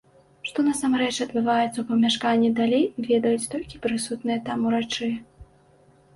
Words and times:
Што 0.47 0.59
насамрэч 0.69 1.11
адбываецца 1.25 1.69
ў 1.79 1.85
памяшканні 1.91 2.49
далей, 2.61 2.85
ведаюць 3.09 3.49
толькі 3.53 3.83
прысутныя 3.85 4.41
там 4.51 4.59
урачы. 4.73 5.13